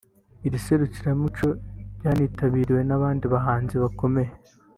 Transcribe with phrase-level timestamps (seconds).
[0.47, 1.47] Iri serukiramuco
[1.97, 4.31] ryanitabiriwe n’abandi bahanzi bakomeye